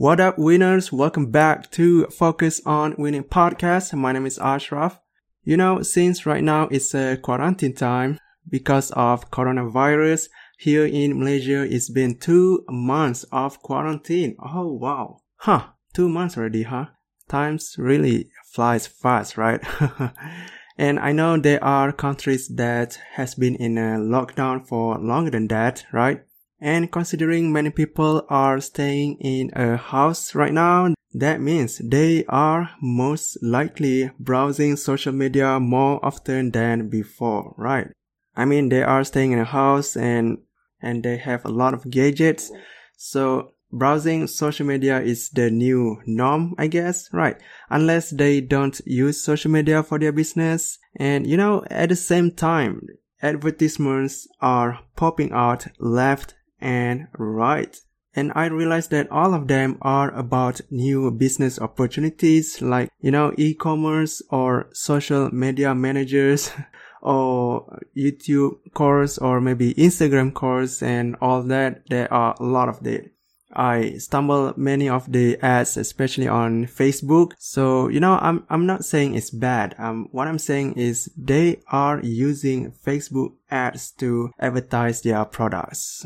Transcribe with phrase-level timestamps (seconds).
[0.00, 0.92] What up, winners?
[0.92, 3.92] Welcome back to Focus on Winning podcast.
[3.94, 5.00] My name is Ashraf.
[5.42, 11.62] You know, since right now it's a quarantine time because of coronavirus, here in Malaysia,
[11.62, 14.36] it's been two months of quarantine.
[14.38, 15.22] Oh, wow.
[15.38, 15.70] Huh.
[15.92, 16.86] Two months already, huh?
[17.28, 19.60] Times really flies fast, right?
[20.78, 25.48] and I know there are countries that has been in a lockdown for longer than
[25.48, 26.22] that, right?
[26.60, 32.70] And considering many people are staying in a house right now, that means they are
[32.82, 37.88] most likely browsing social media more often than before, right?
[38.36, 40.38] I mean, they are staying in a house and,
[40.82, 42.50] and they have a lot of gadgets.
[42.96, 47.36] So browsing social media is the new norm, I guess, right?
[47.70, 50.78] Unless they don't use social media for their business.
[50.96, 52.82] And you know, at the same time,
[53.22, 57.76] advertisements are popping out left and right.
[58.14, 63.32] And I realized that all of them are about new business opportunities like, you know,
[63.36, 66.50] e-commerce or social media managers
[67.02, 71.88] or YouTube course or maybe Instagram course and all that.
[71.90, 73.10] There are a lot of that.
[73.52, 77.32] I stumble many of the ads, especially on Facebook.
[77.38, 79.74] So, you know, I'm, I'm not saying it's bad.
[79.78, 86.04] Um, what I'm saying is they are using Facebook ads to advertise their products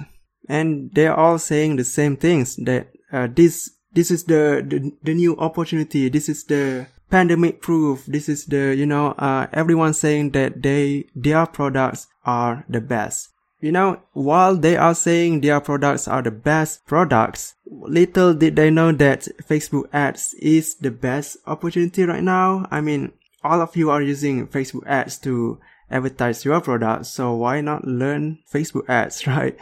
[0.48, 5.14] and they're all saying the same things that uh, this this is the, the the
[5.14, 10.30] new opportunity this is the pandemic proof this is the you know uh, everyone saying
[10.30, 13.28] that they their products are the best.
[13.60, 18.70] You know while they are saying their products are the best products little did they
[18.70, 22.66] know that facebook ads is the best opportunity right now.
[22.70, 23.12] I mean
[23.44, 28.38] all of you are using facebook ads to advertise your products so why not learn
[28.52, 29.56] facebook ads right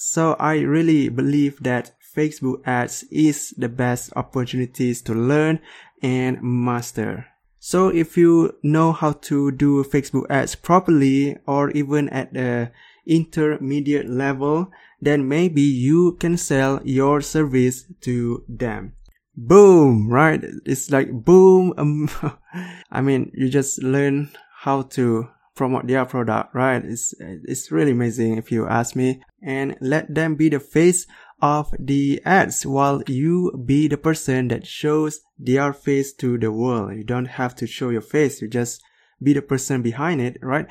[0.00, 5.60] so I really believe that Facebook ads is the best opportunities to learn
[6.02, 7.26] and master.
[7.58, 12.72] So if you know how to do Facebook ads properly or even at the
[13.06, 18.94] intermediate level, then maybe you can sell your service to them.
[19.36, 20.42] Boom, right?
[20.64, 21.74] It's like boom.
[21.76, 22.08] Um,
[22.90, 24.30] I mean, you just learn
[24.60, 26.82] how to promote their product, right?
[26.82, 29.20] It's, it's really amazing if you ask me.
[29.42, 31.06] And let them be the face
[31.40, 36.94] of the ads while you be the person that shows their face to the world.
[36.94, 38.42] You don't have to show your face.
[38.42, 38.82] You just
[39.22, 40.66] be the person behind it, right?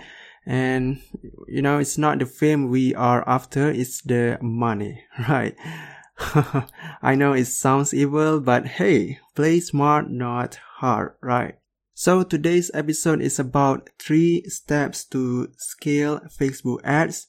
[0.46, 1.02] And,
[1.48, 3.70] you know, it's not the fame we are after.
[3.70, 5.56] It's the money, right?
[7.02, 11.56] I know it sounds evil, but hey, play smart, not hard, right?
[11.94, 17.28] So today's episode is about three steps to scale Facebook ads.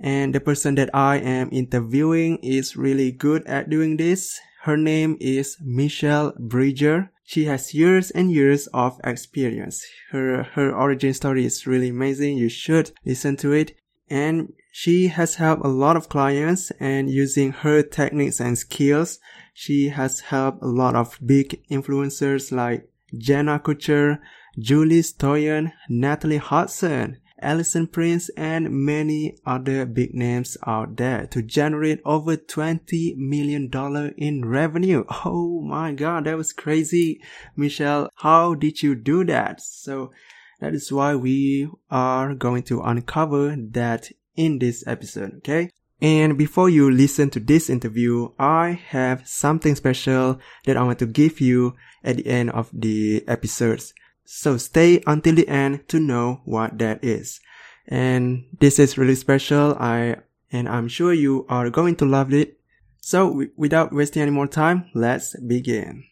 [0.00, 4.40] And the person that I am interviewing is really good at doing this.
[4.62, 7.10] Her name is Michelle Bridger.
[7.24, 9.84] She has years and years of experience.
[10.10, 12.38] Her, her origin story is really amazing.
[12.38, 13.76] You should listen to it.
[14.08, 19.18] And she has helped a lot of clients and using her techniques and skills,
[19.52, 24.18] she has helped a lot of big influencers like Jenna Kutcher,
[24.58, 32.00] Julie Stoian, Natalie Hudson, Allison Prince, and many other big names out there to generate
[32.04, 33.70] over $20 million
[34.16, 35.04] in revenue.
[35.24, 37.20] Oh my god, that was crazy.
[37.56, 39.60] Michelle, how did you do that?
[39.60, 40.12] So
[40.60, 45.70] that is why we are going to uncover that in this episode, okay?
[46.02, 51.06] And before you listen to this interview, I have something special that I want to
[51.06, 53.92] give you at the end of the episodes.
[54.32, 57.40] So stay until the end to know what that is.
[57.88, 59.76] And this is really special.
[59.80, 60.18] I,
[60.52, 62.60] and I'm sure you are going to love it.
[63.00, 66.04] So w- without wasting any more time, let's begin.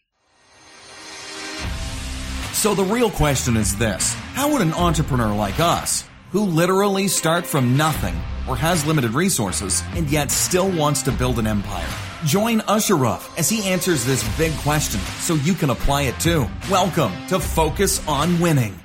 [2.52, 4.12] So the real question is this.
[4.34, 8.16] How would an entrepreneur like us, who literally start from nothing
[8.48, 11.88] or has limited resources and yet still wants to build an empire,
[12.24, 16.48] Join Ashraf as he answers this big question so you can apply it too.
[16.68, 18.76] Welcome to Focus on Winning.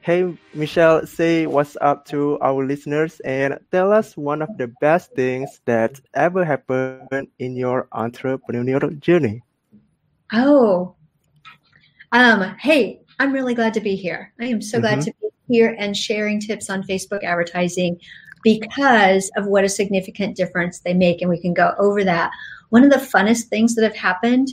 [0.00, 5.12] Hey, Michelle, say what's up to our listeners and tell us one of the best
[5.12, 9.42] things that ever happened in your entrepreneurial journey.
[10.32, 10.94] Oh,
[12.12, 14.32] um, hey, I'm really glad to be here.
[14.40, 14.86] I am so mm-hmm.
[14.86, 17.98] glad to be here and sharing tips on Facebook advertising
[18.42, 21.20] because of what a significant difference they make.
[21.20, 22.30] And we can go over that.
[22.70, 24.48] One of the funnest things that have happened,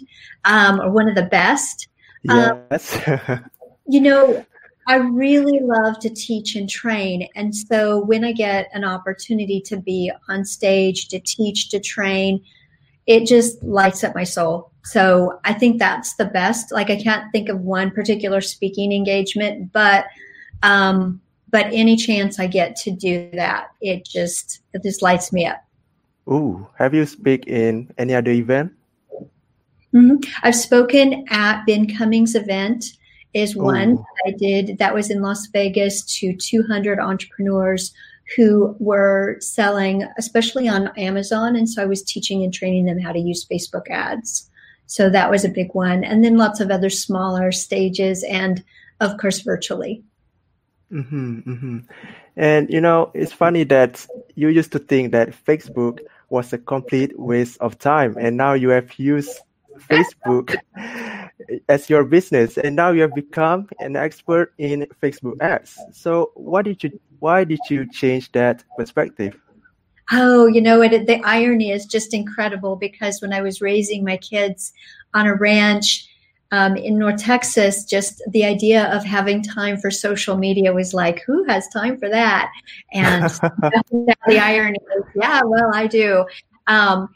[0.46, 1.88] um, or one of the best,
[2.30, 3.08] um, yes.
[3.08, 3.46] um,
[3.88, 4.46] you know,
[4.88, 7.28] I really love to teach and train.
[7.36, 12.44] And so when I get an opportunity to be on stage, to teach, to train,
[13.06, 14.72] it just lights up my soul.
[14.84, 16.72] So I think that's the best.
[16.72, 20.06] Like I can't think of one particular speaking engagement, but
[20.64, 25.46] um, but any chance I get to do that, it just it just lights me
[25.46, 25.64] up.
[26.30, 28.74] Ooh, have you speak in any other event?
[29.94, 30.18] Mm-hmm.
[30.44, 32.98] I've spoken at Ben Cummings' event
[33.34, 37.94] is one I did that was in Las Vegas to 200 entrepreneurs
[38.36, 41.56] who were selling, especially on Amazon.
[41.56, 44.50] And so I was teaching and training them how to use Facebook ads.
[44.86, 46.04] So that was a big one.
[46.04, 48.64] And then lots of other smaller stages and,
[49.00, 50.04] of course, virtually.
[50.92, 51.78] Mm-hmm, mm-hmm.
[52.36, 54.06] And, you know, it's funny that
[54.36, 56.00] you used to think that Facebook
[56.30, 58.16] was a complete waste of time.
[58.20, 59.32] And now you have used
[59.90, 60.56] Facebook
[61.70, 65.78] as your business and now you have become an expert in Facebook ads.
[65.92, 69.40] So what did you why did you change that perspective?
[70.12, 70.92] Oh, you know what?
[70.92, 74.72] The irony is just incredible because when I was raising my kids
[75.14, 76.08] on a ranch
[76.52, 81.22] um, in North Texas, just the idea of having time for social media was like,
[81.26, 82.52] who has time for that?
[82.94, 83.24] And
[84.28, 86.26] the irony is, yeah, well, I do.
[86.68, 87.10] Um,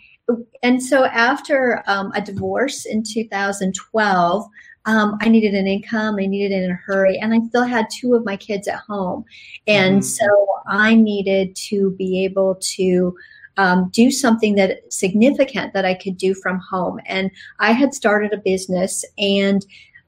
[0.64, 4.46] and so after um, a divorce in 2012,
[4.86, 6.16] um, I needed an income.
[6.20, 8.80] I needed it in a hurry, and I still had two of my kids at
[8.80, 9.24] home,
[9.68, 10.02] and mm-hmm.
[10.02, 13.16] so I needed to be able to
[13.58, 17.00] um, do something that significant that I could do from home.
[17.06, 19.66] And I had started a business, and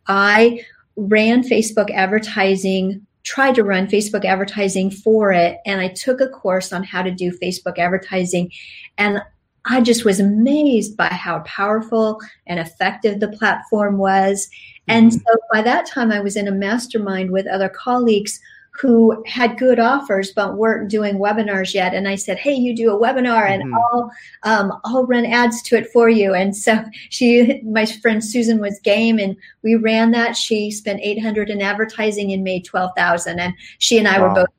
[0.08, 0.62] I
[0.96, 6.74] ran Facebook advertising tried to run Facebook advertising for it and I took a course
[6.74, 8.52] on how to do Facebook advertising
[8.98, 9.22] and
[9.66, 14.50] I just was amazed by how powerful and effective the platform was.
[14.88, 15.20] And mm-hmm.
[15.20, 18.40] so by that time, I was in a mastermind with other colleagues
[18.76, 21.94] who had good offers but weren't doing webinars yet.
[21.94, 23.76] And I said, "Hey, you do a webinar, and mm-hmm.
[23.76, 24.12] I'll
[24.44, 28.80] um, I'll run ads to it for you." And so she, my friend Susan, was
[28.80, 30.36] game, and we ran that.
[30.36, 33.40] She spent eight hundred in advertising and made twelve thousand.
[33.40, 34.30] And she and I wow.
[34.30, 34.50] were both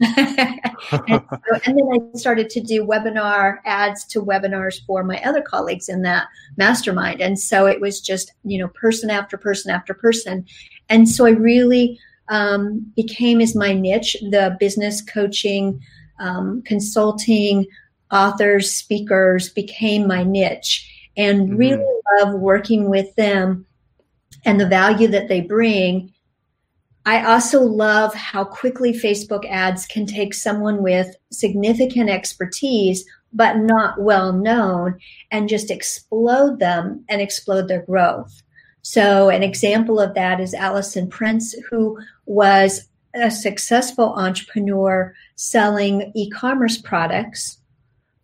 [0.00, 5.42] and, so, and, then I started to do webinar ads to webinars for my other
[5.42, 6.26] colleagues in that
[6.56, 7.20] mastermind.
[7.20, 10.46] And so it was just, you know, person after person after person.
[10.88, 12.00] And so I really
[12.32, 15.80] um, became as my niche, the business coaching,
[16.18, 17.66] um, consulting,
[18.10, 21.56] authors, speakers became my niche and mm-hmm.
[21.56, 23.66] really love working with them
[24.46, 26.12] and the value that they bring
[27.04, 34.00] I also love how quickly Facebook ads can take someone with significant expertise but not
[34.00, 34.98] well known
[35.30, 38.42] and just explode them and explode their growth.
[38.82, 46.30] So, an example of that is Allison Prince, who was a successful entrepreneur selling e
[46.30, 47.58] commerce products,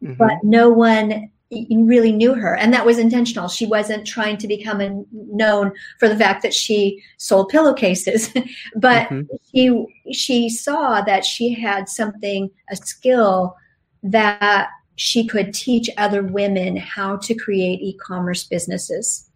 [0.03, 0.15] mm-hmm.
[0.15, 4.83] but no one really knew her and that was intentional she wasn't trying to become
[4.83, 8.31] a, known for the fact that she sold pillowcases
[8.77, 9.23] but mm-hmm.
[9.55, 13.57] she she saw that she had something a skill
[14.03, 19.28] that she could teach other women how to create e-commerce businesses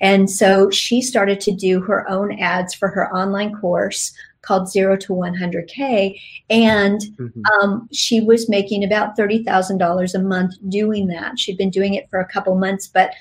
[0.00, 4.12] and so she started to do her own ads for her online course
[4.42, 6.18] called Zero to 100K.
[6.48, 7.42] And mm-hmm.
[7.60, 11.38] um, she was making about $30,000 a month doing that.
[11.38, 13.12] She'd been doing it for a couple months, but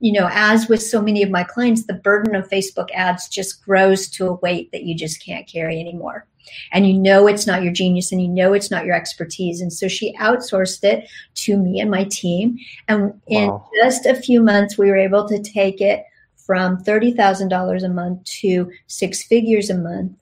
[0.00, 3.64] you know, as with so many of my clients, the burden of Facebook ads just
[3.64, 6.26] grows to a weight that you just can't carry anymore.
[6.72, 9.60] And you know it's not your genius and you know it's not your expertise.
[9.60, 12.58] And so she outsourced it to me and my team.
[12.88, 13.68] And in wow.
[13.82, 16.04] just a few months, we were able to take it
[16.36, 20.12] from $30,000 a month to six figures a month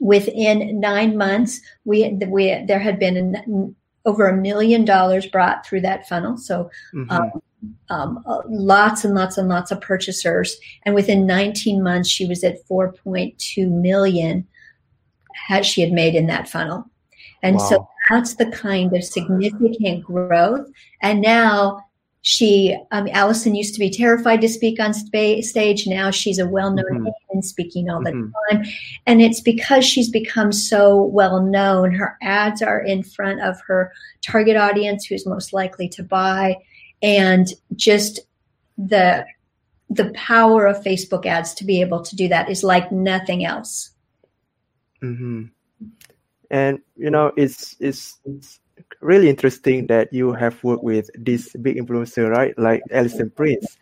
[0.00, 5.82] within nine months, we we there had been an, over a million dollars brought through
[5.82, 6.36] that funnel.
[6.36, 6.70] So.
[6.94, 7.10] Mm-hmm.
[7.10, 7.42] Um,
[7.88, 12.44] um, uh, lots and lots and lots of purchasers, and within 19 months, she was
[12.44, 14.46] at 4.2 million.
[15.48, 16.88] Had she had made in that funnel,
[17.42, 17.68] and wow.
[17.68, 20.68] so that's the kind of significant growth.
[21.02, 21.84] And now
[22.22, 25.86] she, um, Allison used to be terrified to speak on spa- stage.
[25.86, 27.04] Now she's a well known mm-hmm.
[27.04, 28.56] name and speaking all the mm-hmm.
[28.56, 28.64] time.
[29.06, 31.92] And it's because she's become so well known.
[31.92, 36.56] Her ads are in front of her target audience who's most likely to buy.
[37.00, 38.18] And just
[38.76, 39.24] the,
[39.88, 43.92] the power of Facebook ads to be able to do that is like nothing else.
[45.02, 45.44] Mm-hmm.
[46.50, 48.60] And, you know, it's, it's, it's
[49.00, 52.56] really interesting that you have worked with this big influencer, right?
[52.58, 53.76] Like Allison Prince.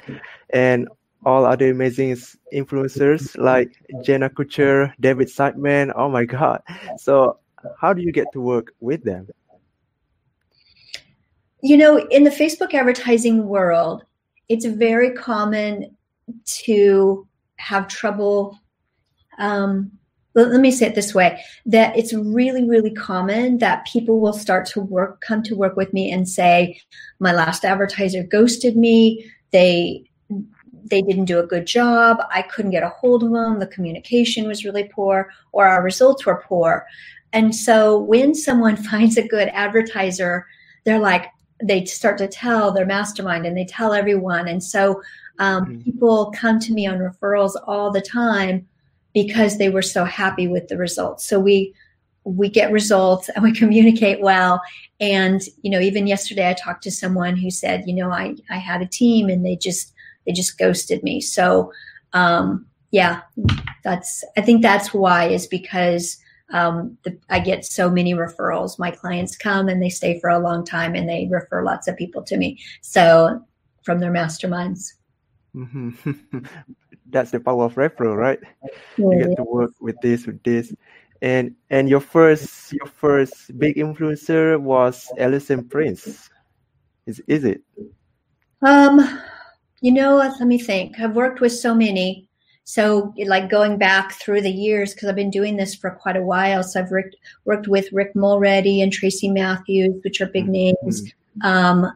[0.50, 0.88] And
[1.26, 2.16] all other amazing
[2.52, 5.92] influencers like Jenna Kutcher, David Siteman.
[5.96, 6.62] Oh my God.
[6.98, 7.38] So,
[7.80, 9.28] how do you get to work with them?
[11.62, 14.04] You know, in the Facebook advertising world,
[14.48, 15.96] it's very common
[16.44, 18.58] to have trouble.
[19.38, 19.90] Um,
[20.34, 24.32] let, let me say it this way that it's really, really common that people will
[24.32, 26.80] start to work, come to work with me and say,
[27.20, 29.30] My last advertiser ghosted me.
[29.50, 30.04] They
[30.86, 32.18] they didn't do a good job.
[32.30, 33.58] I couldn't get a hold of them.
[33.58, 36.86] The communication was really poor, or our results were poor.
[37.32, 40.46] And so when someone finds a good advertiser,
[40.84, 41.26] they're like,
[41.62, 44.48] they start to tell their mastermind and they tell everyone.
[44.48, 45.00] And so
[45.38, 45.82] um, mm-hmm.
[45.82, 48.66] people come to me on referrals all the time
[49.14, 51.26] because they were so happy with the results.
[51.26, 51.74] So we
[52.24, 54.60] we get results and we communicate well.
[55.00, 58.58] And you know, even yesterday I talked to someone who said, you know, I I
[58.58, 59.92] had a team and they just
[60.26, 61.20] they just ghosted me.
[61.20, 61.72] So
[62.12, 63.22] um, yeah,
[63.82, 66.18] that's I think that's why is because
[66.52, 68.78] um, the, I get so many referrals.
[68.78, 71.96] My clients come and they stay for a long time and they refer lots of
[71.96, 72.60] people to me.
[72.82, 73.40] So
[73.82, 74.92] from their masterminds.
[75.54, 76.38] Mm-hmm.
[77.14, 78.40] That's the power of referral, right?
[78.98, 79.06] Yeah.
[79.06, 80.74] You get to work with this, with this,
[81.22, 86.28] and and your first your first big influencer was Allison Prince.
[87.06, 87.62] Is is it?
[88.62, 88.98] Um,
[89.80, 90.40] you know, what?
[90.40, 90.98] let me think.
[90.98, 92.28] I've worked with so many.
[92.64, 96.22] So, like going back through the years, because I've been doing this for quite a
[96.22, 96.64] while.
[96.64, 100.74] So, I've worked, worked with Rick Mulready and Tracy Matthews, which are big mm-hmm.
[100.82, 101.12] names.
[101.42, 101.92] Um,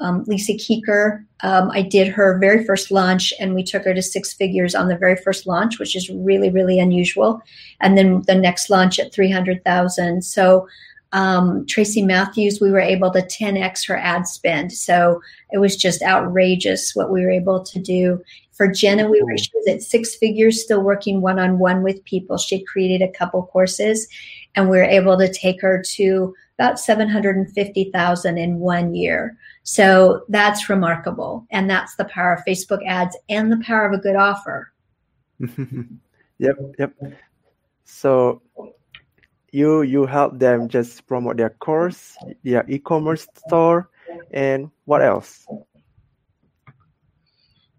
[0.00, 1.24] um, Lisa Keeker.
[1.42, 4.88] Um, I did her very first launch, and we took her to six figures on
[4.88, 7.40] the very first launch, which is really, really unusual.
[7.80, 10.22] And then the next launch at three hundred thousand.
[10.22, 10.66] So
[11.12, 14.72] um, Tracy Matthews, we were able to 10x her ad spend.
[14.72, 18.22] So it was just outrageous what we were able to do.
[18.52, 22.04] For Jenna, we were she was at six figures, still working one on one with
[22.04, 22.36] people.
[22.36, 24.08] She created a couple courses,
[24.54, 28.58] and we were able to take her to about seven hundred and fifty thousand in
[28.58, 29.36] one year.
[29.62, 34.02] So that's remarkable, and that's the power of Facebook ads and the power of a
[34.02, 34.72] good offer.
[36.38, 36.92] yep, yep.
[37.84, 38.42] So
[39.52, 43.90] you you help them just promote their course, their e-commerce store,
[44.32, 45.46] and what else?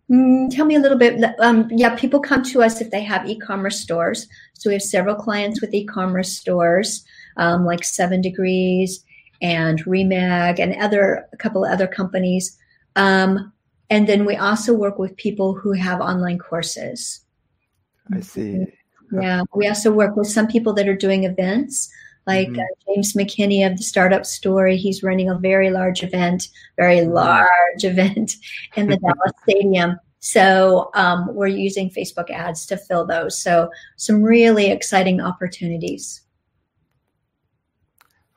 [0.09, 1.23] Mm, tell me a little bit.
[1.39, 4.27] Um, yeah, people come to us if they have e-commerce stores.
[4.53, 7.05] So we have several clients with e-commerce stores,
[7.39, 9.03] um, like Seven Degrees
[9.41, 12.57] and Remag and other a couple of other companies.
[12.95, 13.51] Um,
[13.89, 17.21] and then we also work with people who have online courses.
[18.13, 18.67] I see.
[19.11, 21.89] Yeah, we also work with some people that are doing events,
[22.27, 22.59] like mm-hmm.
[22.59, 24.77] uh, James McKinney of the Startup Story.
[24.77, 27.13] He's running a very large event, very mm-hmm.
[27.13, 27.47] large
[27.83, 28.33] event
[28.75, 29.97] in the Dallas Stadium.
[30.19, 33.41] So um, we're using Facebook ads to fill those.
[33.41, 36.21] So some really exciting opportunities.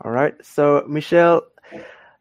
[0.04, 0.34] All right.
[0.42, 1.42] So Michelle,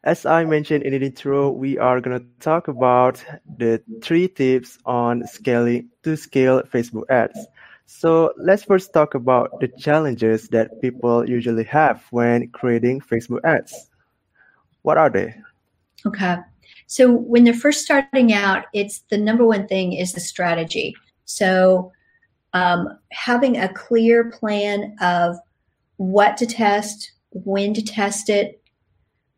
[0.04, 3.24] as I mentioned in the intro, we are going to talk about
[3.58, 7.38] the three tips on scaling to scale Facebook ads.
[7.86, 13.90] So let's first talk about the challenges that people usually have when creating Facebook ads.
[14.82, 15.34] What are they?
[16.06, 16.36] Okay.
[16.86, 20.94] So when they're first starting out, it's the number one thing is the strategy.
[21.24, 21.92] So
[22.52, 25.36] um, having a clear plan of
[25.96, 28.62] what to test, when to test it,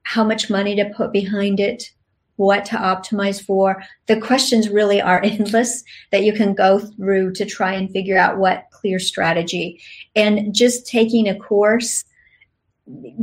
[0.02, 1.90] how much money to put behind it,
[2.36, 3.82] what to optimize for.
[4.06, 8.38] The questions really are endless that you can go through to try and figure out
[8.38, 9.80] what clear strategy.
[10.14, 12.04] And just taking a course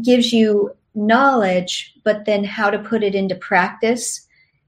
[0.01, 4.27] gives you knowledge, but then how to put it into practice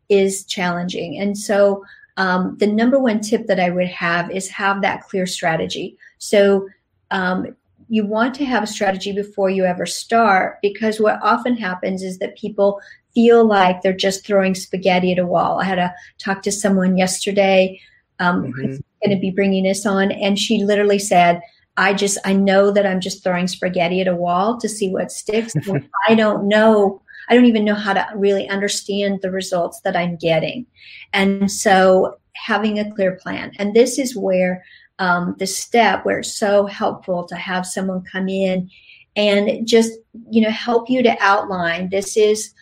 [0.09, 1.19] is challenging.
[1.19, 1.83] And so
[2.17, 5.97] um, the number one tip that I would have is have that clear strategy.
[6.19, 6.69] So
[7.11, 7.55] um,
[7.89, 12.19] you want to have a strategy before you ever start because what often happens is
[12.19, 12.81] that people
[13.13, 15.61] feel like they're just throwing spaghetti at a wall.
[15.61, 17.79] I had to talk to someone yesterday
[18.19, 18.51] um, mm-hmm.
[18.51, 21.41] who's going to be bringing this on, and she literally said,
[21.77, 25.11] I just I know that I'm just throwing spaghetti at a wall to see what
[25.11, 25.53] sticks.
[26.07, 27.01] I don't know.
[27.29, 30.65] I don't even know how to really understand the results that I'm getting.
[31.13, 33.51] And so having a clear plan.
[33.57, 34.63] And this is where
[35.03, 38.69] um, the step where it's so helpful to have someone come in
[39.15, 39.91] and just
[40.29, 42.53] you know help you to outline this is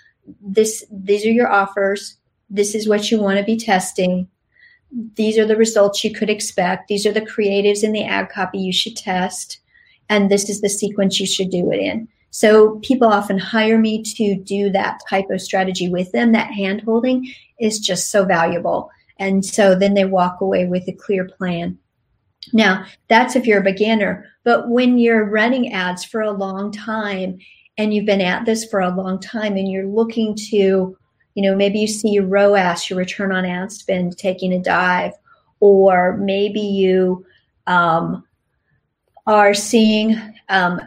[0.42, 2.18] this these are your offers
[2.50, 4.28] this is what you want to be testing
[5.16, 8.60] these are the results you could expect these are the creatives in the ad copy
[8.60, 9.62] you should test
[10.12, 12.06] and this is the sequence you should do it in.
[12.32, 16.34] So people often hire me to do that type of strategy with them.
[16.34, 18.92] That hand holding is just so valuable.
[19.20, 21.78] And so then they walk away with a clear plan.
[22.54, 27.40] Now, that's if you're a beginner, but when you're running ads for a long time
[27.78, 30.98] and you've been at this for a long time and you're looking to,
[31.36, 35.14] you know, maybe you see your ROAS, your return on ad spend taking a dive,
[35.60, 37.26] or maybe you
[37.68, 38.26] um,
[39.28, 40.20] are seeing
[40.50, 40.82] um,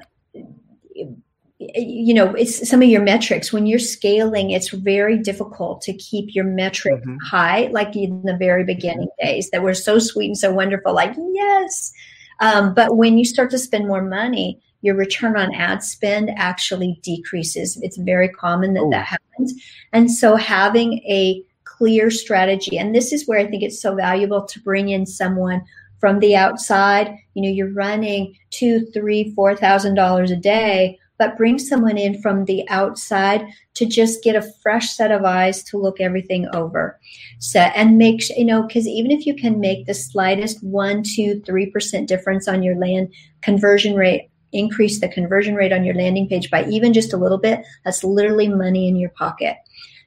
[1.74, 3.52] you know it's some of your metrics.
[3.52, 7.16] When you're scaling it's very difficult to keep your metric mm-hmm.
[7.18, 11.14] high like in the very beginning days that were so sweet and so wonderful like
[11.32, 11.92] yes.
[12.40, 17.00] Um, but when you start to spend more money your return on ad spend actually
[17.02, 17.78] decreases.
[17.80, 18.90] It's very common that oh.
[18.90, 19.54] that happens.
[19.94, 24.44] And so having a clear strategy and this is where i think it's so valuable
[24.44, 25.60] to bring in someone
[25.98, 27.16] from the outside.
[27.32, 32.20] You know you're running two three four thousand dollars a day but bring someone in
[32.20, 36.98] from the outside to just get a fresh set of eyes to look everything over.
[37.38, 41.40] So, and make, you know, because even if you can make the slightest one, two,
[41.40, 46.28] three percent difference on your land conversion rate, increase the conversion rate on your landing
[46.28, 49.56] page by even just a little bit, that's literally money in your pocket.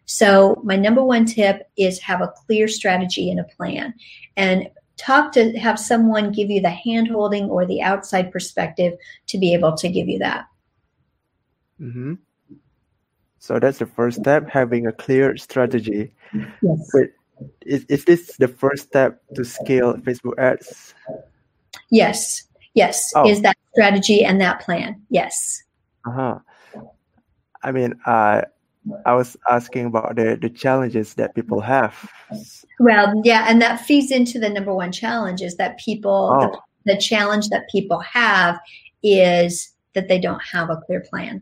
[0.06, 3.94] So, my number one tip is have a clear strategy and a plan.
[4.36, 8.94] And talk to have someone give you the hand holding or the outside perspective
[9.28, 10.46] to be able to give you that.
[11.82, 12.14] Mm-hmm.
[13.40, 16.12] So that's the first step, having a clear strategy.
[16.62, 16.90] Yes.
[16.92, 17.10] But
[17.62, 20.94] is, is this the first step to scale Facebook ads?
[21.90, 22.44] Yes.
[22.74, 23.12] Yes.
[23.16, 23.28] Oh.
[23.28, 25.02] Is that strategy and that plan?
[25.10, 25.64] Yes.
[26.06, 26.40] Uh huh.
[27.64, 28.42] I mean, uh,
[29.06, 32.10] I was asking about the, the challenges that people have.
[32.80, 36.62] Well, yeah, and that feeds into the number one challenge is that people, oh.
[36.86, 38.60] the, the challenge that people have
[39.04, 41.42] is that they don't have a clear plan.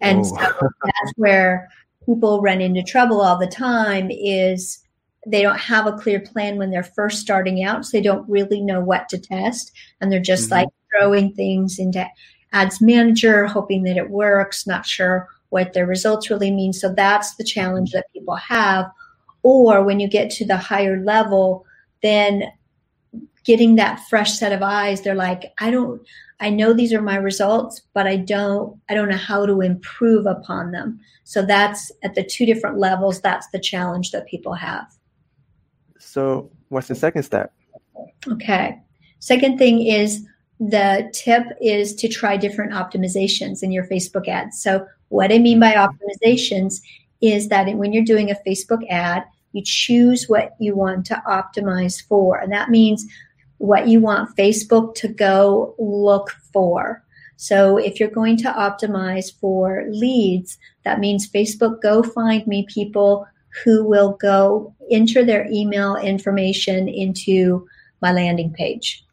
[0.00, 0.22] And oh.
[0.24, 0.34] so
[0.84, 1.68] that's where
[2.06, 4.78] people run into trouble all the time is
[5.26, 7.84] they don't have a clear plan when they're first starting out.
[7.84, 9.72] So they don't really know what to test.
[10.00, 10.54] And they're just mm-hmm.
[10.54, 12.06] like throwing things into
[12.52, 16.72] ads manager, hoping that it works, not sure what their results really mean.
[16.72, 18.90] So that's the challenge that people have.
[19.42, 21.64] Or when you get to the higher level,
[22.02, 22.44] then
[23.44, 26.02] getting that fresh set of eyes, they're like, I don't,
[26.40, 30.26] I know these are my results, but I don't I don't know how to improve
[30.26, 30.98] upon them.
[31.24, 34.86] So that's at the two different levels, that's the challenge that people have.
[35.98, 37.52] So what's the second step?
[38.26, 38.80] Okay.
[39.18, 40.26] Second thing is
[40.58, 44.60] the tip is to try different optimizations in your Facebook ads.
[44.60, 46.80] So what I mean by optimizations
[47.20, 52.02] is that when you're doing a Facebook ad, you choose what you want to optimize
[52.02, 52.38] for.
[52.38, 53.06] And that means
[53.60, 57.04] what you want Facebook to go look for.
[57.36, 63.26] So if you're going to optimize for leads, that means Facebook go find me people
[63.62, 67.66] who will go enter their email information into
[68.00, 69.04] my landing page.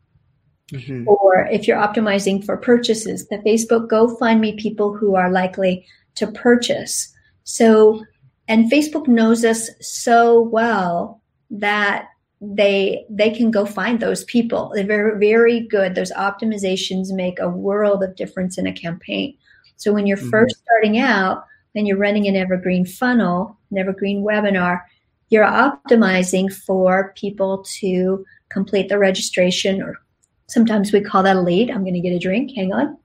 [0.71, 1.09] Mm-hmm.
[1.09, 5.85] Or if you're optimizing for purchases, the Facebook go find me people who are likely
[6.15, 7.13] to purchase.
[7.43, 8.05] So,
[8.47, 12.07] and Facebook knows us so well that
[12.39, 14.71] they they can go find those people.
[14.73, 15.95] They're very very good.
[15.95, 19.35] Those optimizations make a world of difference in a campaign.
[19.77, 20.29] So when you're mm-hmm.
[20.29, 21.45] first starting out
[21.75, 24.81] and you're running an evergreen funnel, an evergreen webinar,
[25.29, 29.97] you're optimizing for people to complete the registration or
[30.47, 31.69] sometimes we call that a lead.
[31.69, 32.51] I'm going to get a drink.
[32.55, 32.97] Hang on.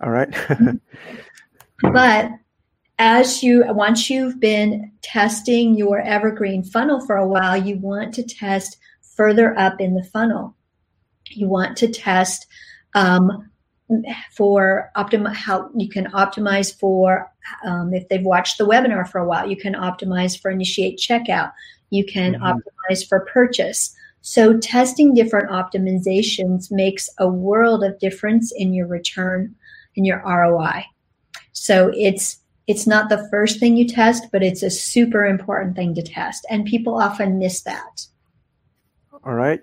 [0.00, 0.28] All right.
[1.82, 2.30] but
[3.00, 8.22] as you once you've been testing your evergreen funnel for a while you want to
[8.22, 8.76] test
[9.16, 10.54] further up in the funnel.
[11.30, 12.46] You want to test
[12.94, 13.50] um,
[14.32, 17.32] for optim how you can optimize for
[17.64, 21.52] um, if they've watched the webinar for a while you can optimize for initiate checkout.
[21.88, 22.44] You can mm-hmm.
[22.44, 23.96] optimize for purchase.
[24.20, 29.54] So testing different optimizations makes a world of difference in your return
[29.96, 30.84] in your roi
[31.52, 32.39] so it's
[32.70, 36.46] it's not the first thing you test, but it's a super important thing to test.
[36.48, 38.06] And people often miss that.
[39.24, 39.60] All right.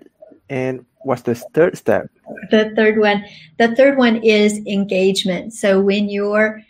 [0.50, 2.10] And what's the third step?
[2.50, 3.24] The third one,
[3.58, 5.54] the third one is engagement.
[5.54, 6.60] So when you're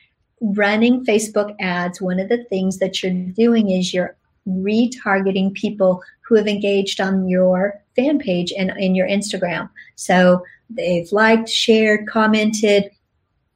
[0.40, 6.37] running Facebook ads, one of the things that you're doing is you're retargeting people who
[6.37, 9.68] have engaged on your fan page and in your Instagram.
[9.96, 12.92] So they've liked, shared, commented.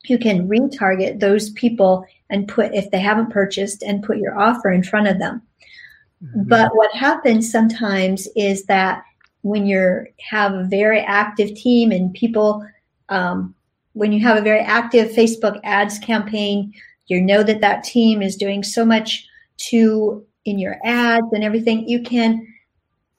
[0.04, 4.70] You can retarget those people and put, if they haven't purchased, and put your offer
[4.70, 5.42] in front of them.
[6.24, 6.48] Mm-hmm.
[6.48, 9.04] But what happens sometimes is that
[9.42, 12.66] when you have a very active team and people,
[13.08, 13.54] um,
[13.92, 16.72] when you have a very active Facebook ads campaign,
[17.06, 21.88] you know that that team is doing so much to in your ads and everything.
[21.88, 22.46] You can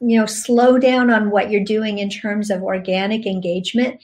[0.06, 4.04] you know, slow down on what you're doing in terms of organic engagement.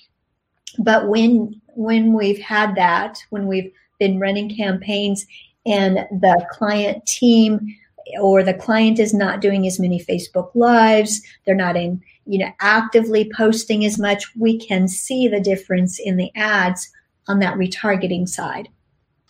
[0.78, 5.26] But when when we've had that, when we've been running campaigns
[5.66, 7.74] and the client team
[8.20, 12.52] or the client is not doing as many Facebook lives, they're not in, you know,
[12.60, 16.92] actively posting as much, we can see the difference in the ads
[17.30, 18.68] on that retargeting side.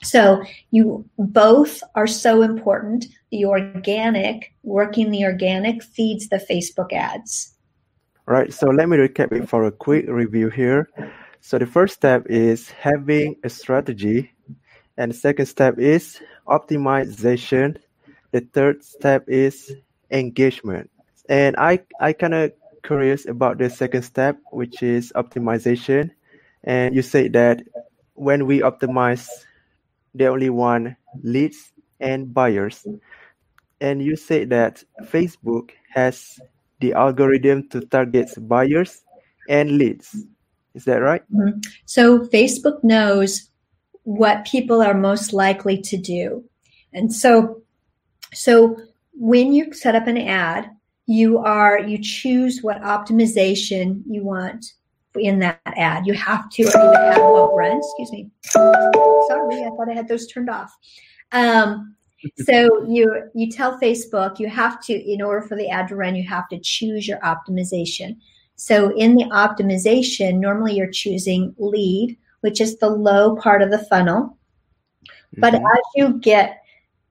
[0.01, 3.05] So you both are so important.
[3.31, 7.53] The organic, working the organic feeds the Facebook ads.
[8.25, 8.51] Right.
[8.51, 10.89] So let me recap it for a quick review here.
[11.41, 14.31] So the first step is having a strategy,
[14.97, 17.77] and the second step is optimization.
[18.31, 19.71] The third step is
[20.11, 20.89] engagement.
[21.29, 22.51] And I I kind of
[22.83, 26.11] curious about the second step, which is optimization.
[26.63, 27.63] And you say that
[28.15, 29.27] when we optimize,
[30.13, 32.85] they only want leads and buyers.
[33.81, 36.39] And you say that Facebook has
[36.81, 39.03] the algorithm to target buyers
[39.47, 40.25] and leads.
[40.73, 41.23] Is that right?
[41.33, 41.59] Mm-hmm.
[41.85, 43.49] So Facebook knows
[44.03, 46.43] what people are most likely to do.
[46.93, 47.61] And so
[48.33, 48.77] so
[49.13, 50.69] when you set up an ad,
[51.05, 54.73] you are you choose what optimization you want
[55.15, 56.05] in that ad.
[56.05, 57.77] You have to, have what run.
[57.77, 58.29] Excuse me.
[58.43, 60.75] Sorry, I thought I had those turned off.
[61.31, 61.95] Um,
[62.45, 66.15] so you you tell Facebook you have to, in order for the ad to run,
[66.15, 68.17] you have to choose your optimization.
[68.59, 73.85] So in the optimization, normally you're choosing lead, which is the low part of the
[73.85, 74.37] funnel.
[75.05, 75.39] Mm-hmm.
[75.39, 76.61] But as you get,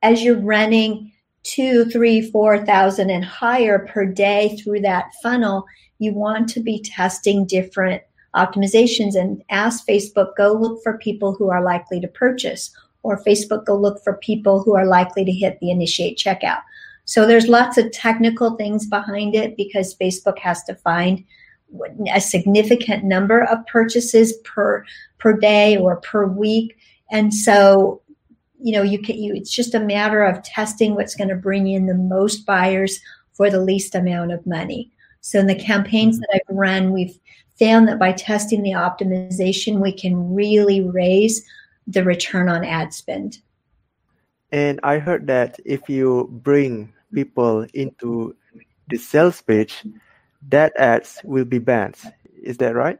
[0.03, 1.11] as you're running
[1.45, 5.65] two, three, four thousand and higher per day through that funnel,
[5.99, 8.03] you want to be testing different
[8.37, 12.71] optimizations and ask Facebook, go look for people who are likely to purchase,
[13.03, 16.61] or Facebook, go look for people who are likely to hit the initiate checkout.
[17.09, 21.25] So there's lots of technical things behind it because Facebook has to find
[22.13, 24.85] a significant number of purchases per
[25.17, 26.77] per day or per week,
[27.11, 28.03] and so
[28.61, 31.67] you know you can you it's just a matter of testing what's going to bring
[31.69, 33.01] in the most buyers
[33.33, 34.93] for the least amount of money.
[35.23, 37.19] So in the campaigns that I've run, we've
[37.59, 41.43] found that by testing the optimization, we can really raise
[41.87, 43.39] the return on ad spend.
[44.53, 48.37] And I heard that if you bring people into
[48.89, 49.85] the sales page,
[50.49, 51.97] that ads will be banned.
[52.43, 52.99] Is that right?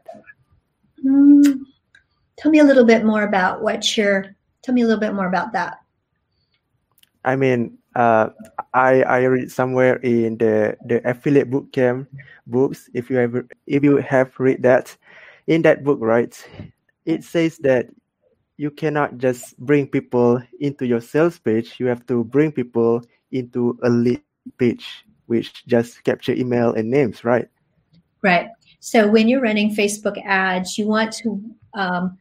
[1.05, 1.61] Mm,
[2.37, 4.35] tell me a little bit more about what you're.
[4.61, 5.79] Tell me a little bit more about that.
[7.23, 8.29] I mean, uh,
[8.73, 12.07] I I read somewhere in the the affiliate bootcamp
[12.47, 12.89] books.
[12.93, 14.95] If you ever if you have read that,
[15.47, 16.31] in that book, right,
[17.05, 17.87] it says that
[18.57, 21.79] you cannot just bring people into your sales page.
[21.79, 24.21] You have to bring people into a lead
[24.57, 27.47] page which just capture email and names, right?
[28.23, 28.49] Right.
[28.79, 31.41] So when you're running Facebook ads, you want to,
[31.75, 32.17] um,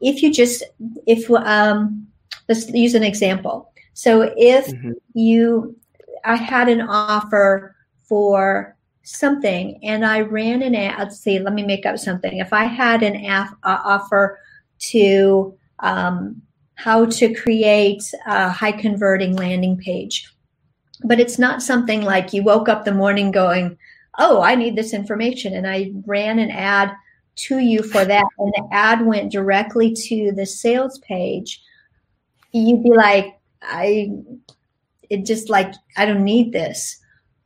[0.00, 0.62] if you just,
[1.06, 2.06] if, um,
[2.48, 3.72] let's use an example.
[3.94, 4.92] So if mm-hmm.
[5.14, 5.76] you,
[6.24, 11.64] I had an offer for something and I ran an ad, let's see, let me
[11.64, 12.38] make up something.
[12.38, 14.38] If I had an af- uh, offer
[14.90, 16.40] to, um,
[16.78, 20.32] how to create a high converting landing page
[21.04, 23.76] but it's not something like you woke up the morning going,
[24.18, 25.54] Oh, I need this information.
[25.54, 26.92] And I ran an ad
[27.36, 28.24] to you for that.
[28.38, 31.62] And the ad went directly to the sales page.
[32.50, 34.10] You'd be like, I,
[35.08, 36.98] it just like, I don't need this.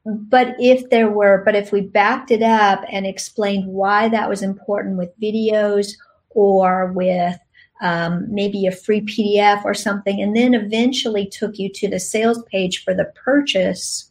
[0.06, 4.42] But if there were, but if we backed it up and explained why that was
[4.42, 5.92] important with videos
[6.30, 7.36] or with
[7.82, 12.42] um, maybe a free PDF or something, and then eventually took you to the sales
[12.44, 14.10] page for the purchase,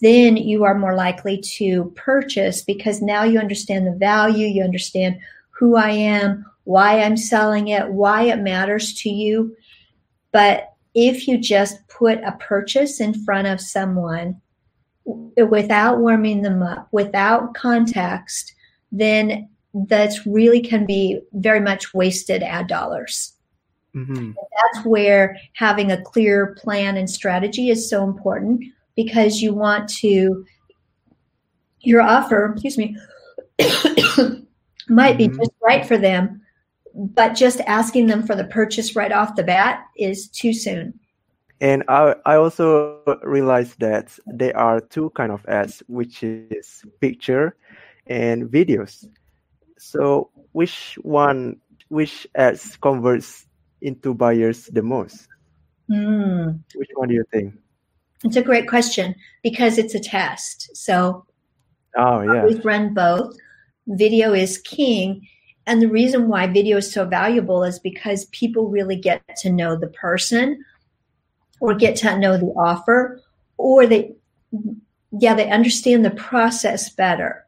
[0.00, 5.18] then you are more likely to purchase because now you understand the value, you understand
[5.50, 9.56] who I am, why I'm selling it, why it matters to you.
[10.32, 14.40] But if you just put a purchase in front of someone
[15.04, 18.52] without warming them up, without context,
[18.90, 23.32] then that's really can be very much wasted ad dollars.
[23.94, 24.32] Mm-hmm.
[24.72, 28.64] That's where having a clear plan and strategy is so important
[28.96, 30.44] because you want to
[31.80, 32.96] your offer, excuse me,
[34.88, 35.38] might be mm-hmm.
[35.38, 36.40] just right for them,
[36.94, 40.98] but just asking them for the purchase right off the bat is too soon.
[41.60, 47.56] And I, I also realized that there are two kind of ads, which is picture
[48.06, 49.06] and videos.
[49.78, 53.46] So which one, which ads converts
[53.80, 55.28] into buyers the most?
[55.90, 56.60] Mm.
[56.74, 57.54] Which one do you think?
[58.22, 60.74] It's a great question because it's a test.
[60.76, 61.26] So
[61.96, 63.36] oh yeah, we run both.
[63.86, 65.28] Video is king.
[65.66, 69.76] And the reason why video is so valuable is because people really get to know
[69.76, 70.62] the person
[71.60, 73.20] or get to know the offer
[73.56, 74.14] or they
[75.18, 77.43] yeah, they understand the process better.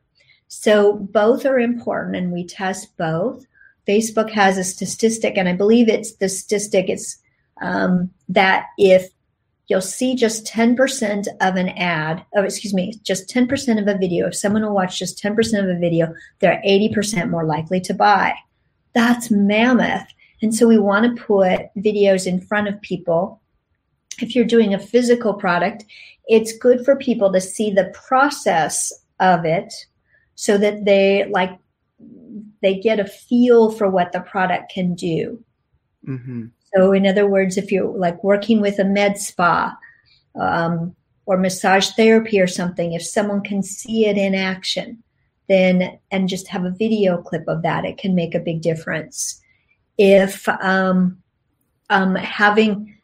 [0.49, 3.47] So both are important and we test both.
[3.87, 7.19] Facebook has a statistic, and I believe it's the statistic it's
[7.61, 9.09] um, that if
[9.69, 14.29] you'll see just 10% of an ad, oh, excuse me, just 10% of a video,
[14.29, 18.35] if someone will watch just 10% of a video, they're 80% more likely to buy.
[18.93, 20.07] That's mammoth.
[20.43, 23.41] And so we want to put videos in front of people.
[24.21, 25.85] If you're doing a physical product,
[26.27, 29.73] it's good for people to see the process of it
[30.37, 31.59] so that they like
[32.63, 35.43] they get a feel for what the product can do.
[36.07, 36.47] Mm-hmm.
[36.75, 39.77] So, in other words, if you're like working with a med spa
[40.35, 40.95] um,
[41.25, 45.03] or massage therapy or something, if someone can see it in action,
[45.49, 49.41] then and just have a video clip of that, it can make a big difference.
[49.99, 51.23] If um,
[51.91, 52.95] um, having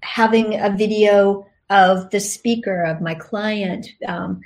[0.00, 4.40] having a video of the speaker of my client um,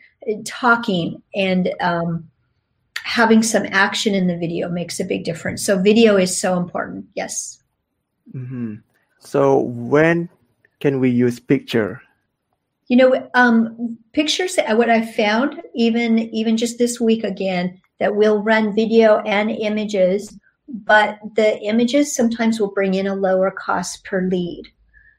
[0.45, 2.29] talking and um,
[3.03, 5.65] having some action in the video makes a big difference.
[5.65, 7.07] So video is so important.
[7.15, 7.63] Yes.
[8.35, 8.77] Mm-hmm.
[9.21, 10.29] So when
[10.81, 12.03] can we use picture?
[12.89, 14.59] You know, um, pictures.
[14.69, 20.39] What I found, even even just this week again, that we'll run video and images,
[20.69, 24.65] but the images sometimes will bring in a lower cost per lead.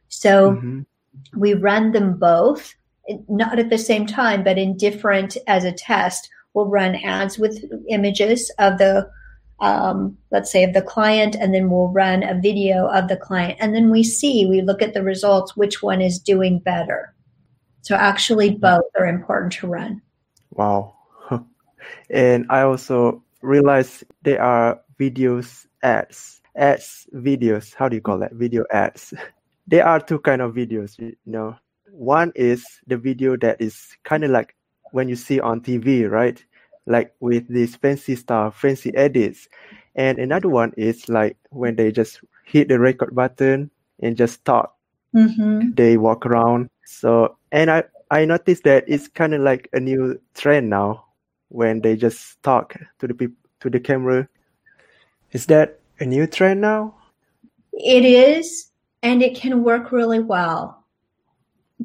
[0.07, 0.81] So mm-hmm.
[1.35, 2.73] we run them both,
[3.27, 6.29] not at the same time, but in different as a test.
[6.53, 9.09] We'll run ads with images of the
[9.61, 13.57] um, let's say of the client and then we'll run a video of the client.
[13.59, 17.13] And then we see we look at the results which one is doing better.
[17.81, 20.01] So actually both are important to run.
[20.51, 20.95] Wow.
[22.09, 27.73] And i also realized there are videos ads ads videos.
[27.73, 28.33] How do you call that?
[28.33, 29.13] Video ads.
[29.67, 31.55] There are two kind of videos you know
[31.99, 34.55] one is the video that is kind of like
[34.91, 36.43] when you see on tv right
[36.89, 39.47] like with this fancy stuff, fancy edits.
[39.95, 43.69] And another one is like when they just hit the record button
[44.01, 44.75] and just talk.
[45.15, 45.71] Mm-hmm.
[45.75, 46.69] They walk around.
[46.85, 51.05] So, and I, I noticed that it's kind of like a new trend now
[51.49, 54.27] when they just talk to the people, to the camera.
[55.31, 56.95] Is that a new trend now?
[57.73, 58.71] It is,
[59.03, 60.78] and it can work really well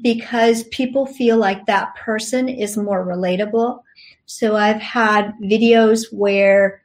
[0.05, 3.81] because people feel like that person is more relatable
[4.27, 6.83] so I've had videos where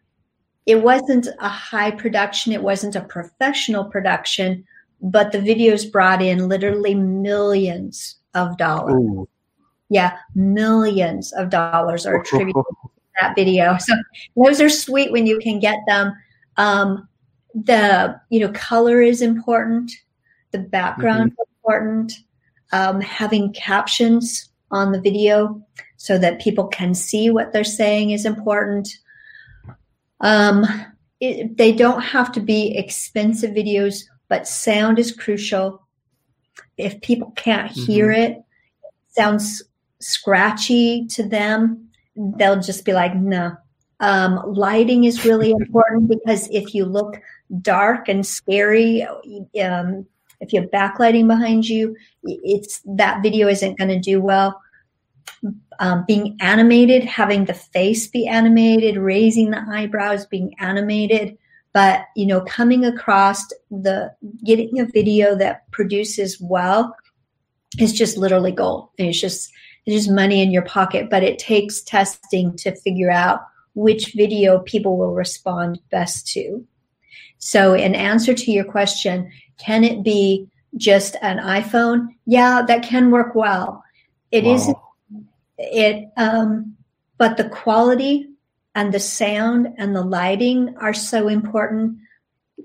[0.65, 4.65] it wasn't a high production, it wasn't a professional production,
[5.01, 8.93] but the videos brought in literally millions of dollars.
[8.95, 9.27] Ooh.
[9.89, 12.89] Yeah, millions of dollars are attributed to
[13.21, 13.77] that video.
[13.77, 13.95] So
[14.35, 16.13] those are sweet when you can get them.
[16.57, 17.07] Um,
[17.55, 19.91] the you know color is important.
[20.51, 21.41] The background mm-hmm.
[21.41, 22.13] is important.
[22.71, 25.61] Um, having captions on the video
[25.97, 28.89] so that people can see what they're saying is important.
[30.21, 30.65] Um,
[31.19, 35.85] it, they don't have to be expensive videos, but sound is crucial.
[36.77, 37.91] If people can't mm-hmm.
[37.91, 38.43] hear it, it,
[39.09, 39.61] sounds
[39.99, 43.57] scratchy to them, they'll just be like, no.
[43.99, 47.19] Um, lighting is really important because if you look
[47.61, 49.05] dark and scary,
[49.61, 50.05] um,
[50.41, 54.61] if you have backlighting behind you, it's that video isn't going to do well
[55.79, 61.37] um, being animated, having the face be animated, raising the eyebrows, being animated,
[61.73, 66.95] but you know, coming across the getting a video that produces well
[67.79, 68.89] is just literally gold.
[68.97, 69.51] And it's just
[69.85, 73.41] it's just money in your pocket, but it takes testing to figure out
[73.75, 76.65] which video people will respond best to.
[77.39, 80.47] So, in answer to your question, can it be
[80.77, 82.09] just an iPhone?
[82.25, 83.83] Yeah, that can work well.
[84.31, 84.51] It wow.
[84.51, 84.75] not
[85.59, 86.75] it um,
[87.17, 88.29] but the quality
[88.75, 91.97] and the sound and the lighting are so important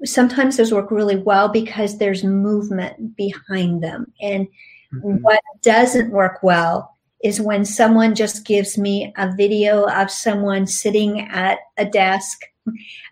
[0.05, 4.47] sometimes those work really well because there's movement behind them and
[4.93, 5.17] mm-hmm.
[5.23, 11.21] what doesn't work well is when someone just gives me a video of someone sitting
[11.21, 12.43] at a desk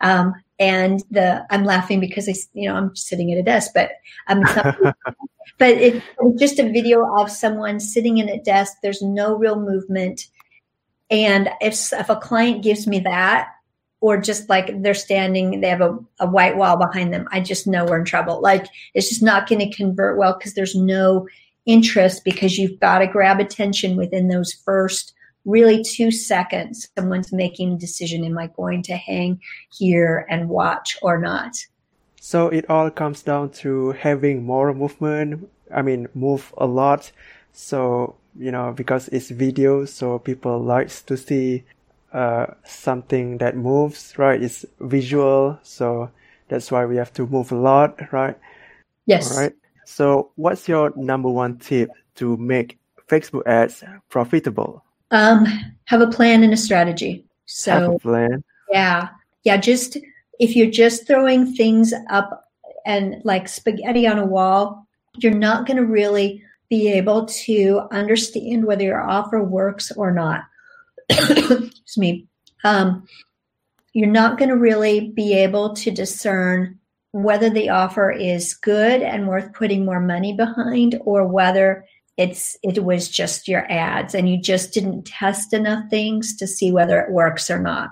[0.01, 3.91] um, and the I'm laughing because I, you know, I'm sitting at a desk, but
[4.29, 4.43] I'm,
[5.59, 8.75] but it, it's just a video of someone sitting in a desk.
[8.83, 10.27] There's no real movement,
[11.11, 13.49] and if if a client gives me that,
[14.01, 17.67] or just like they're standing, they have a, a white wall behind them, I just
[17.67, 18.41] know we're in trouble.
[18.41, 21.29] Like it's just not going to convert well because there's no
[21.67, 26.89] interest because you've got to grab attention within those first really two seconds.
[26.97, 29.41] Someone's making a decision Am I going to hang
[29.73, 31.57] here and watch or not?
[32.21, 35.49] So it all comes down to having more movement.
[35.75, 37.11] I mean, move a lot.
[37.53, 41.65] So, you know, because it's video, so people likes to see
[42.13, 44.41] uh, something that moves, right?
[44.41, 45.59] It's visual.
[45.63, 46.11] So
[46.49, 48.39] that's why we have to move a lot, right?
[49.07, 49.33] Yes.
[49.33, 49.53] All right.
[49.85, 52.79] So what's your number one tip to make
[53.09, 54.85] Facebook ads profitable?
[55.12, 55.46] Um,
[55.85, 57.25] have a plan and a strategy.
[57.46, 58.44] So have a plan.
[58.70, 59.09] Yeah.
[59.44, 59.59] Yeah.
[59.59, 59.98] Just
[60.40, 62.51] if you're just throwing things up
[62.85, 64.87] and like spaghetti on a wall,
[65.18, 70.44] you're not going to really be able to understand whether your offer works or not.
[71.11, 72.27] Excuse me.
[72.64, 73.07] Um,
[73.92, 76.79] you're not going to really be able to discern
[77.11, 81.85] whether the offer is good and worth putting more money behind or whether
[82.23, 86.71] it's it was just your ads and you just didn't test enough things to see
[86.71, 87.91] whether it works or not.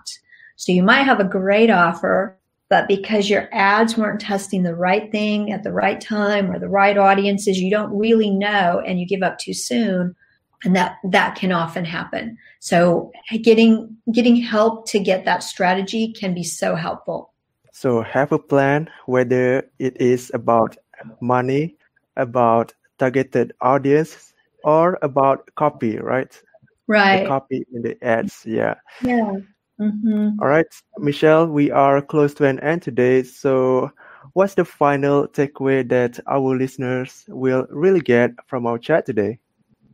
[0.54, 2.38] So you might have a great offer,
[2.68, 6.68] but because your ads weren't testing the right thing at the right time or the
[6.68, 10.14] right audiences, you don't really know and you give up too soon.
[10.62, 12.36] And that that can often happen.
[12.60, 13.10] So
[13.42, 17.32] getting getting help to get that strategy can be so helpful.
[17.72, 20.76] So have a plan whether it is about
[21.20, 21.76] money,
[22.16, 26.40] about targeted audience or about copy, right?
[26.86, 27.22] Right.
[27.22, 28.74] The copy in the ads, yeah.
[29.02, 29.36] Yeah.
[29.80, 30.40] Mm-hmm.
[30.40, 30.66] All right,
[30.98, 33.22] Michelle, we are close to an end today.
[33.22, 33.90] So,
[34.34, 39.38] what's the final takeaway that our listeners will really get from our chat today?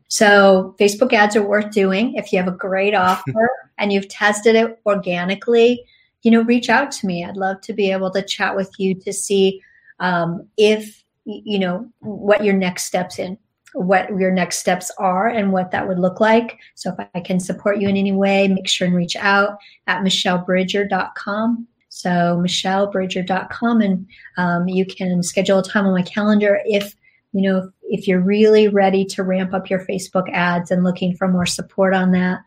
[0.09, 2.15] So, Facebook ads are worth doing.
[2.15, 5.85] If you have a great offer and you've tested it organically,
[6.23, 7.25] you know, reach out to me.
[7.25, 9.63] I'd love to be able to chat with you to see
[10.01, 13.37] um, if you know what your next steps in
[13.77, 16.59] what your next steps are and what that would look like.
[16.77, 20.03] So if i can support you in any way make sure and reach out at
[20.03, 22.11] michellebridger.com so
[22.43, 26.95] michellebridger.com and um, you can schedule a time on my calendar if
[27.33, 31.29] you know if you're really ready to ramp up your facebook ads and looking for
[31.29, 32.41] more support on that.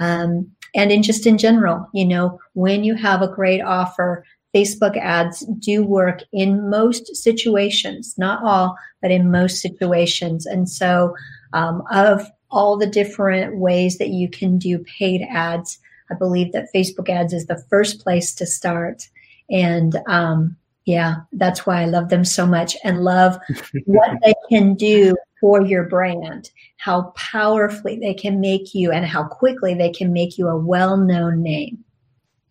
[0.00, 4.96] Um, and in just in general you know when you have a great offer Facebook
[4.96, 10.46] ads do work in most situations, not all, but in most situations.
[10.46, 11.14] And so,
[11.52, 15.78] um, of all the different ways that you can do paid ads,
[16.10, 19.08] I believe that Facebook ads is the first place to start.
[19.50, 23.38] And um, yeah, that's why I love them so much and love
[23.86, 29.24] what they can do for your brand, how powerfully they can make you, and how
[29.24, 31.84] quickly they can make you a well known name.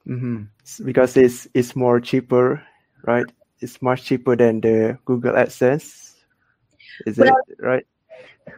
[0.07, 0.43] Mm-hmm.
[0.83, 2.63] Because it's it's more cheaper,
[3.03, 3.25] right?
[3.59, 6.13] It's much cheaper than the Google AdSense.
[7.05, 7.85] Is well, it right?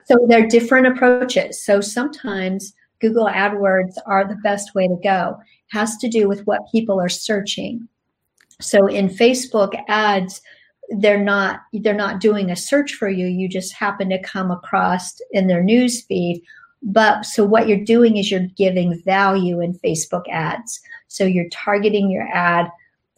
[0.05, 1.63] So there are different approaches.
[1.63, 5.37] So sometimes Google AdWords are the best way to go.
[5.39, 7.87] It has to do with what people are searching.
[8.61, 10.41] So in Facebook ads,
[10.89, 13.25] they're not they're not doing a search for you.
[13.27, 16.43] You just happen to come across in their news feed.
[16.83, 20.79] But so what you're doing is you're giving value in Facebook ads.
[21.15, 22.69] So you're targeting your ad,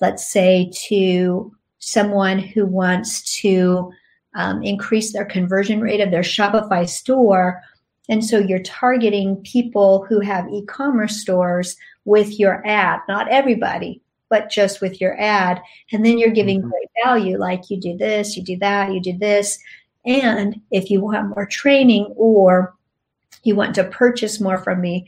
[0.01, 3.91] let's say, to someone who wants to
[4.35, 7.59] um, increase their conversion rate of their Shopify store.
[8.07, 13.99] And so you're targeting people who have e commerce stores with your ad, not everybody,
[14.29, 15.59] but just with your ad.
[15.91, 16.69] And then you're giving mm-hmm.
[16.69, 19.57] great value, like you do this, you do that, you do this.
[20.05, 22.75] And if you want more training or
[23.41, 25.07] you want to purchase more from me,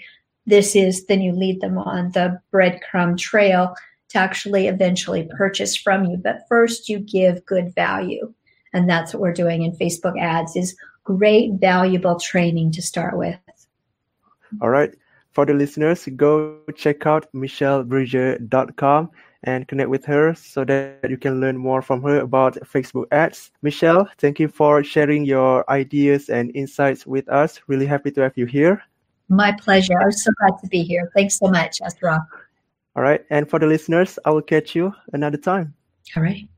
[0.49, 3.75] this is then you lead them on the breadcrumb trail
[4.09, 6.17] to actually eventually purchase from you.
[6.17, 8.33] But first you give good value.
[8.73, 13.38] And that's what we're doing in Facebook ads is great valuable training to start with.
[14.62, 14.93] All right.
[15.31, 19.12] For the listeners, go check out michellebridger.com
[19.43, 23.51] and connect with her so that you can learn more from her about Facebook ads.
[23.62, 27.62] Michelle, thank you for sharing your ideas and insights with us.
[27.67, 28.83] Really happy to have you here.
[29.30, 30.00] My pleasure.
[30.02, 31.12] I'm so glad to be here.
[31.15, 32.26] Thanks so much, Asra.
[32.96, 33.23] All right.
[33.30, 35.75] And for the listeners, I will catch you another time.
[36.17, 36.50] All right.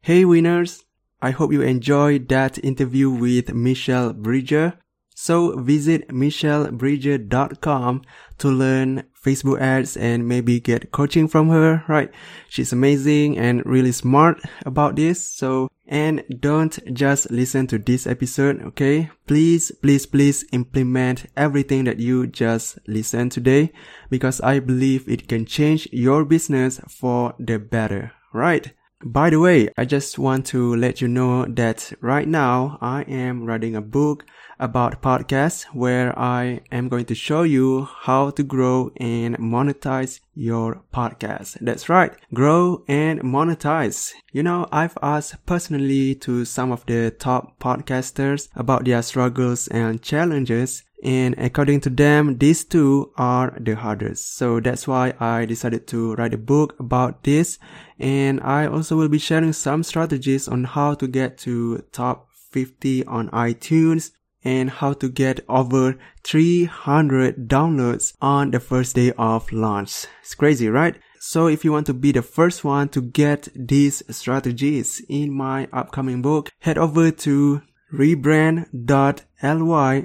[0.00, 0.84] Hey, winners.
[1.20, 4.74] I hope you enjoyed that interview with Michelle Bridger.
[5.14, 8.02] So visit michellebridger.com
[8.38, 12.12] to learn Facebook ads and maybe get coaching from her, right?
[12.48, 15.26] She's amazing and really smart about this.
[15.26, 19.10] So, and don't just listen to this episode, okay?
[19.26, 23.72] Please, please, please implement everything that you just listened today
[24.10, 28.72] because I believe it can change your business for the better, right?
[29.04, 33.44] By the way, I just want to let you know that right now I am
[33.44, 34.24] writing a book
[34.58, 40.82] about podcasts where I am going to show you how to grow and monetize your
[40.92, 41.58] podcast.
[41.60, 42.12] That's right.
[42.34, 44.14] Grow and monetize.
[44.32, 50.02] You know, I've asked personally to some of the top podcasters about their struggles and
[50.02, 54.36] challenges and according to them, these two are the hardest.
[54.36, 57.58] So that's why I decided to write a book about this.
[57.98, 63.04] And I also will be sharing some strategies on how to get to top 50
[63.06, 64.12] on iTunes
[64.44, 70.06] and how to get over 300 downloads on the first day of launch.
[70.22, 70.96] It's crazy, right?
[71.20, 75.68] So if you want to be the first one to get these strategies in my
[75.72, 78.66] upcoming book, head over to rebrand.ly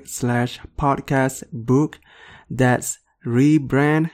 [0.06, 2.00] slash podcast book.
[2.50, 4.12] That's rebrand.ly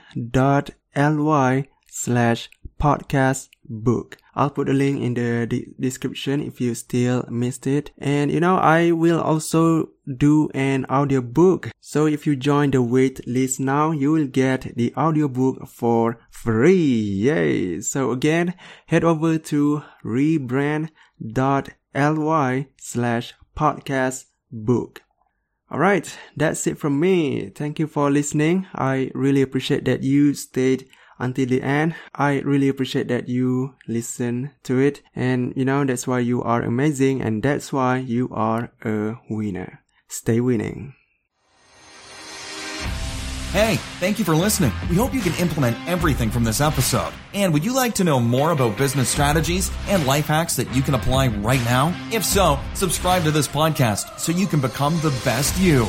[1.88, 4.18] slash podcast book.
[4.34, 7.92] I'll put a link in the de- description if you still missed it.
[7.96, 11.70] And you know, I will also do an audiobook.
[11.80, 17.00] So if you join the wait list now, you will get the audiobook for free.
[17.00, 17.80] Yay!
[17.80, 18.54] So again,
[18.86, 20.90] head over to rebrand.ly
[22.76, 25.02] slash podcast book.
[25.70, 27.50] Alright, that's it from me.
[27.50, 28.66] Thank you for listening.
[28.74, 30.88] I really appreciate that you stayed
[31.20, 31.94] until the end.
[32.14, 35.02] I really appreciate that you listen to it.
[35.14, 39.82] And you know, that's why you are amazing and that's why you are a winner.
[40.08, 40.94] Stay winning.
[43.52, 44.70] Hey, thank you for listening.
[44.88, 47.12] We hope you can implement everything from this episode.
[47.34, 50.82] And would you like to know more about business strategies and life hacks that you
[50.82, 51.92] can apply right now?
[52.12, 55.88] If so, subscribe to this podcast so you can become the best you.